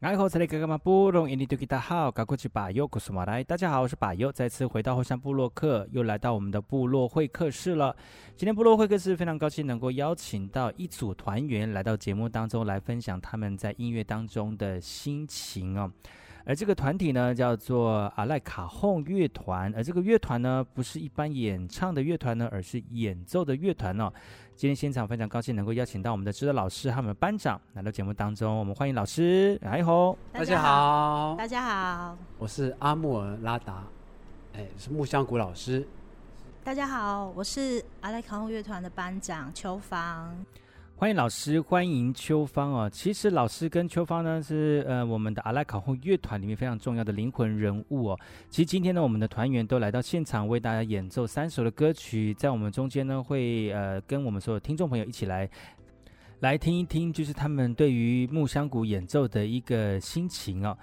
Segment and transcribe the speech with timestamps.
[0.00, 0.28] 大家好，我
[3.88, 7.96] 是把右，再次回到后山部落客，又来到我们的部落会客室了。
[8.36, 15.90] 今天部落会客室非常高兴能够邀请到一组团员来到节目当中来分享他们在音乐当中的心情哦。
[16.44, 24.10] 而这个团体呢，叫做阿赖卡轰乐团，而这个乐团呢，不是一般演唱的乐团呢，而是演奏的乐团哦。
[24.56, 33.84] 今天现场非常高兴能够邀请到我们的指导老师和我们的班长来到节目当中，我们欢迎老师，哎吼，大家好，大家好，我是阿木尔拉达，
[34.54, 35.86] 哎，是木香谷老师，
[36.64, 40.34] 大家好，我是阿赖卡轰乐团的班长邱芳。
[41.00, 42.90] 欢迎老师，欢迎秋芳哦。
[42.92, 48.18] 其实老师跟秋芳呢是呃我们的阿拉卡后乐团里面非常重要的灵魂人物哦。
[48.50, 55.48] 其实今天呢，我们的团员都来到现场为大家演奏三首的歌曲，在我们中间呢会呃跟我们所有听众朋友一起来
[56.40, 60.76] 来听一听，就是他们对于木香鼓演奏的一个心情哦。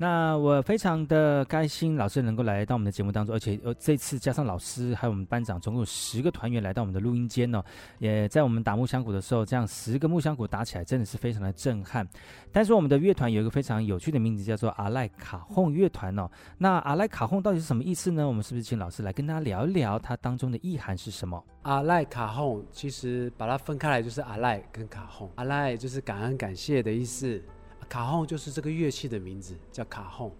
[0.00, 7.60] 那我非常的开心，老师能够来到我们的节目当中，而且呃这次加上老师还有我们班长，总共有十个团员来到我们的录音间呢、
[7.98, 12.06] 也在我们打木香鼓的时候，这样十个木香鼓打起来，真的是非常的震撼。
[12.52, 16.30] 但是我们的乐团有一个非常有趣的名字，叫做阿赖卡轰乐团哦。
[16.56, 18.24] 那阿赖卡轰到底是什么意思呢？
[18.24, 21.42] 我们是不是请老师来跟大家聊一聊它当中的意涵是什么？
[21.62, 27.42] 阿赖卡轰其实把它分开来就是阿赖跟卡轰，阿赖就是感恩感谢的意思。
[27.88, 30.30] 卡轰就是这个乐器的名字，叫卡轰。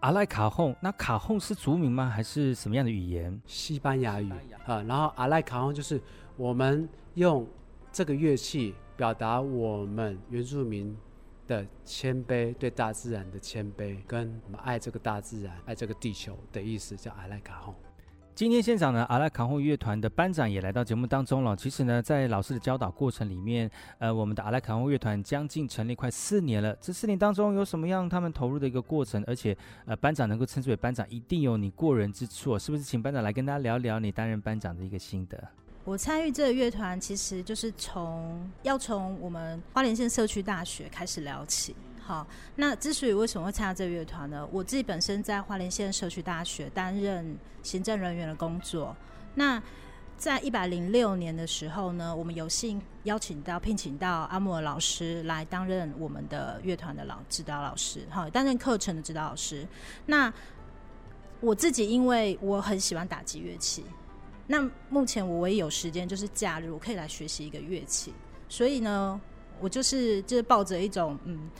[0.00, 2.08] 阿赖卡轰，那卡轰是族名吗？
[2.08, 3.40] 还是什么样的语言？
[3.46, 4.30] 西班牙语
[4.66, 4.82] 啊。
[4.82, 6.00] 然后阿赖卡轰就是
[6.36, 7.46] 我们用
[7.90, 10.96] 这个乐器表达我们原住民
[11.46, 17.74] 的谦卑，对大自然的谦卑，跟我们爱这个大自然、爱这个地球的意思，叫阿赖卡轰。
[18.38, 21.56] 今天现场呢，阿拉卡红乐团的班长也来到节目当中了。
[21.56, 26.72] 其实呢，在老师的教导过程里面，呃，我们的阿拉卡红乐团将近成立快四年了。
[26.80, 29.24] 这四年当中有什么样他们投入的一个过程？
[29.26, 32.84] 而且，呃，班长能够称之为班长，一定有你过人之处，是不是？
[32.84, 35.36] 请班长来跟大家聊聊你担任班长的一个心得。
[35.84, 41.74] 我参与这个乐团，其实就是从要从我们花莲县社区大学开始聊起。
[42.08, 42.26] 好，
[42.56, 44.48] 那之所以为什么会参加这个乐团呢？
[44.50, 48.96] 我自己本身在花莲县社区大学担任行政人员的工作。
[49.34, 49.62] 那
[50.16, 59.68] 在一百零六年的时候呢，我们有幸邀请到聘请到阿木尔老师来担任我们的乐团的老指导老师，好，担任课程的指导老师。
[60.06, 60.32] 那
[61.40, 63.84] 我自己因为我很喜欢打击乐器，
[64.46, 68.14] 那目前我唯一有时间就是假日，我可以来学习一个乐器。
[68.48, 69.20] 所以呢，
[69.60, 71.50] 我就是就是抱着一种嗯。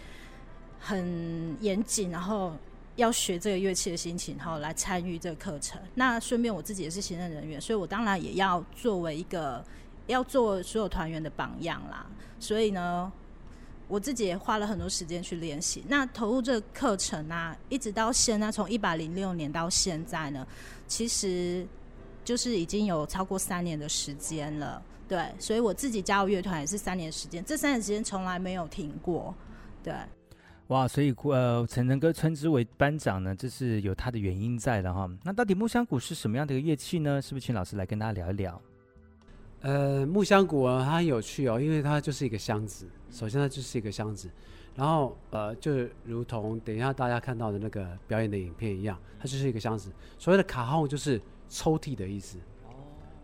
[0.79, 2.53] 很严谨，然后
[2.97, 5.81] 要学这个乐器的心情，然后来参与这个课程。
[5.95, 9.65] 那顺便我自己也是行政人员，所以我当然也要作为一个
[10.07, 12.07] 要做所有团员的榜样啦。
[12.41, 13.13] 所以呢，
[13.87, 15.85] 我自己也花了很多时间去练习。
[15.89, 20.47] 那投入这个课程啊，一直到现在，从一百零六年到现在呢，
[20.87, 21.67] 其实
[22.25, 24.83] 就是已经有超过三年的时间了。
[25.09, 29.35] 对，所以我自己加入乐团也是三年时间，这三年时间从来没有停过。
[29.83, 29.95] 对。
[30.69, 35.09] 哇，所以呃，陈能哥称之为班长呢，这是有他的原因在的哈。
[35.25, 37.23] 那到底木香鼓是什么样的一个乐器呢？
[37.23, 38.61] 是不是请老师来跟大家聊一聊？
[39.63, 42.87] 呃，木香鼓啊，它很有趣哦，因为它就是一个箱子。
[43.11, 44.31] 首先，它就是一个箱子，
[44.75, 49.91] 然后呃，就如同等一下大家看到的那个表演的影片一样，它就是一个箱子。
[50.19, 51.19] 所谓的卡号就是
[51.49, 52.37] 抽屉的意思。
[52.67, 52.77] 哦。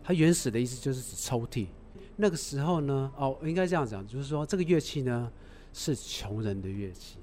[0.03, 1.67] 它原始的意思就是指抽屉。
[2.15, 5.31] 那个时候呢，哦，应该这样讲，就是说这个乐器呢
[5.73, 7.19] 是穷人的乐器。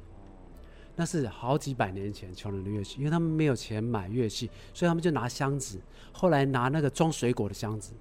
[0.94, 5.80] 那是好几百年前穷人的乐器，因为他们没有钱买乐器，所以他们就拿箱子。
[6.12, 7.94] 后来拿那个装水果的箱子，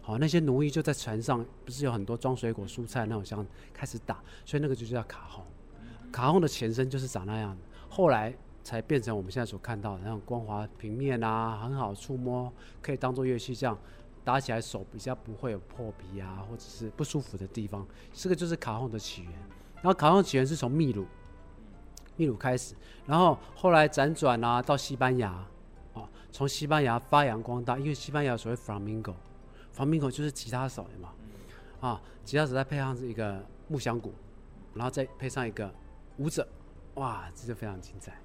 [0.00, 5.44] 好，那些奴役就在船上，不是有很多装水果、蔬菜那种箱子，开始打，所以那个就叫卡轰。
[6.10, 8.34] 卡轰的前身就是长那样的，后来
[8.64, 12.50] 才变成我们现在所看到的那种光滑平面啊，很好触摸，
[12.80, 13.78] 可以当做乐器这样
[14.24, 17.86] 打起来手比较不会有破皮啊，或者是不舒服的地方。
[18.14, 19.32] 这个就是卡轰的起源。
[19.74, 21.04] 然后卡轰的起源是从秘鲁。
[22.16, 22.74] 秘鲁开始，
[23.06, 25.30] 然后后来辗转啊，到西班牙，
[25.94, 31.12] 啊，从西班牙发扬光大，因为西班牙所谓 flamingo，flamingo 就是吉他手嘛，
[31.80, 34.12] 啊，吉他手再配上一个木箱鼓，
[34.74, 35.72] 然后再配上一个
[36.16, 36.46] 舞者，
[36.94, 38.18] 哇，这就非常精彩。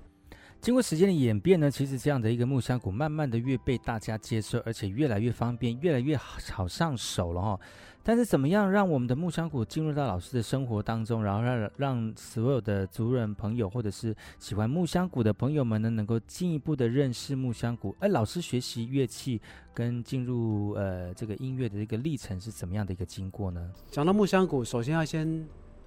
[0.61, 7.59] 经过时间的演变呢，其实这样的一个木香鼓，慢慢的越被大家接受，而且越来越方便，越来越好上手了哈。
[8.03, 17.95] 但是怎么样让我们的木香鼓进入到老师的生活当中，然后让让所有的族人朋友或者是喜欢木香鼓的朋友们呢，能够进一步的认识木香鼓？
[17.99, 19.41] 而老师学习乐器
[19.73, 23.71] 跟进入呃这个音乐的一个历程是怎么样的一个经过呢？
[23.89, 25.43] 讲到木香鼓，首先要先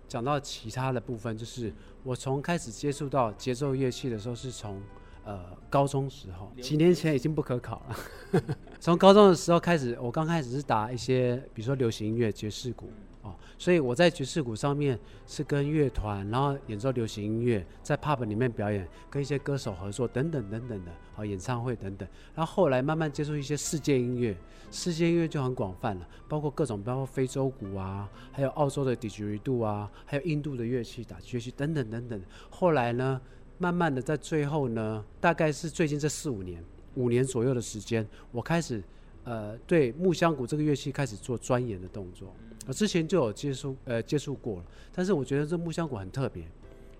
[0.08, 1.72] 讲到其他的部分，就是
[2.02, 4.80] 我从开始接触到节奏乐器的时候，是从
[5.24, 8.42] 呃高中时候，几年前已经不可考了。
[8.80, 12.90] 从高中的时候开始，我刚开始是打一些，比如说流行音乐、爵士鼓。
[13.24, 22.06] 哦，所以我在爵士鼓上面是跟乐团，然后演奏流行音乐，在 pub 里面表演，跟一些歌手合作等等等等的，好演唱会等等。
[22.34, 24.36] 然后后来慢慢接触一些世界音乐，
[24.70, 32.22] 世界音乐就很广泛了，包括各种，包括非洲鼓啊，还有澳洲的 didgeridoo 啊，还有印度的乐器打击乐器等等等等。
[32.50, 33.18] 后来呢，
[33.56, 36.62] 慢慢的在最后呢，大概是最近这四五年，
[36.94, 38.84] 五年左右的时间，我开始
[39.24, 42.32] 呃对木香鼓这个乐器开始做钻研的动作。
[42.66, 46.42] 我之前就有接触，呃，接触过了，但是我觉得这木香鼓很特别，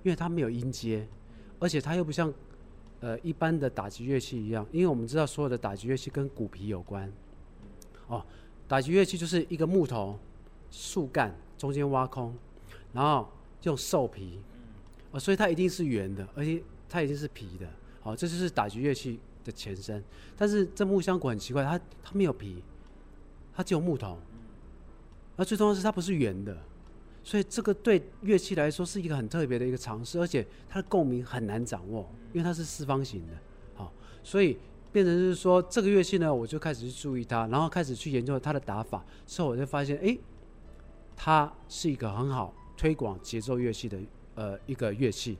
[0.02, 1.08] 因为它没有音阶，
[1.58, 2.30] 而且它又不像，
[3.00, 7.10] 呃，一般的打击乐器一样，因为我们知道所有的打击乐器跟鼓皮有关，
[8.08, 8.22] 哦，
[8.68, 10.18] 打击乐器就是一个木头
[10.70, 12.34] 树干中间挖空，
[12.92, 13.26] 然后
[13.62, 14.38] 用兽皮，
[15.12, 17.66] 哦，所以它一定是圆的，而且它一定是皮的，
[18.02, 20.02] 哦，这就是打击乐器的前身。
[20.36, 22.62] 但是这木箱鼓很奇怪，它它没有皮，
[23.54, 24.18] 它只有木头。
[25.36, 26.56] 而最重要的是它不是圆的，
[27.24, 33.32] 所以这个对乐器来说是一个很特别的一个尝试，而且它的共鸣很难掌握，因为它是四方形的，
[33.74, 33.92] 好，
[34.22, 34.56] 所以
[34.92, 40.16] 变成是说这个乐器呢，我就开始去注意它，然后开始去研究它的打法，之后我就发现，哎，
[41.16, 43.98] 它是一个很好推广节奏乐器的
[44.36, 45.36] 呃一个乐器，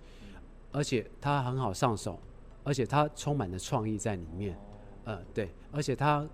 [0.73, 2.19] 而且它很好上手，
[2.65, 4.59] 而且它充满了创意在里面，
[5.05, 6.27] 呃，对，而且它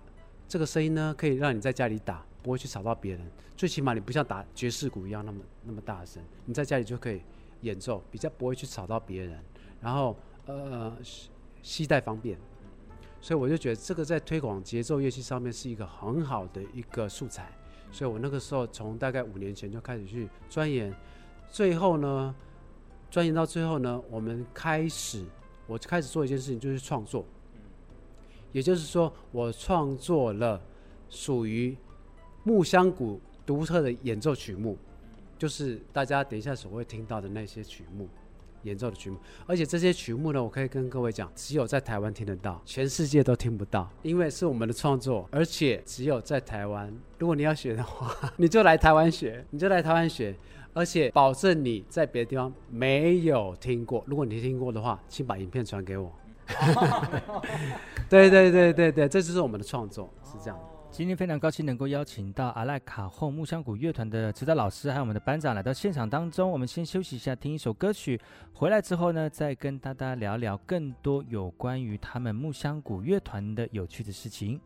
[0.47, 2.25] 这个声音呢，可以让你在家里打。
[2.43, 7.21] 不会去吵到别人，最起码你不像打爵士鼓一样那么那么大声，你在家里就可以
[7.59, 9.39] 演奏，比较不会去吵到别人。
[9.79, 10.17] 然后
[10.47, 10.91] 呃，
[11.61, 12.35] 携带方便，
[13.21, 17.51] 所以我就觉得这个在推广节奏乐器上面是一个很好的一个素材。
[17.91, 20.91] 所以我那个时候从大概五年前就开始去钻研，
[21.47, 22.33] 最后呢，
[23.11, 25.23] 钻研到最后呢，我们开始
[25.71, 27.25] 我开始做一件事情，就是创作。
[28.51, 30.61] 也就是说，我创作了
[31.09, 31.77] 属于。
[32.43, 34.75] 木香鼓独特的演奏曲目，
[35.37, 38.09] 就是大家等一下所会听到的那些曲目，
[38.63, 39.17] 演奏的曲目。
[39.45, 46.91] 而且这些曲目呢，我可以跟各位讲，只有在台湾听得到，全世界都听不到，因为是我们的创作，而且只有在台湾。
[47.19, 50.35] 如果你要学的话， 你就来台湾学，你就来台湾学，
[50.73, 54.03] 而且保证你在别的地方没有听过。
[54.07, 56.11] 如果你听过的话，请把影片传给我。
[58.09, 60.65] 对对对对对，这就是我们的创作，是这样的。
[60.89, 66.51] 今天非常高兴能够邀请到阿赖卡后木香谷乐团的指导老师，还有我们的班长来到现场当中。
[66.51, 68.19] 我们先休息一下，听一首歌曲。
[68.53, 74.59] 回来之后呢，再跟大家聊聊更多有关于他们木香谷乐团的有趣的事情。